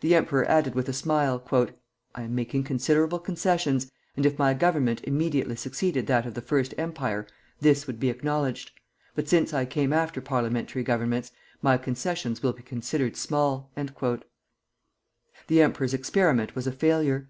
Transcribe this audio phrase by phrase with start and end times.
[0.00, 1.44] The emperor added, with a smile:
[2.14, 6.72] "I am making considerable concessions, and if my government immediately succeeded that of the First
[6.78, 7.26] Empire,
[7.60, 8.70] this would be acknowledged;
[9.14, 15.92] but since I came after parliamentary governments, my concessions will be considered small." The emperor's
[15.92, 17.28] experiment was a failure.